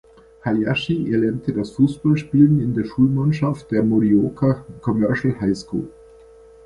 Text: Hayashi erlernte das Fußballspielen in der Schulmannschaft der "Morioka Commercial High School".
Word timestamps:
Hayashi 0.43 1.11
erlernte 1.13 1.53
das 1.53 1.73
Fußballspielen 1.73 2.59
in 2.59 2.73
der 2.73 2.85
Schulmannschaft 2.85 3.69
der 3.69 3.83
"Morioka 3.83 4.65
Commercial 4.81 5.39
High 5.39 5.55
School". 5.55 5.87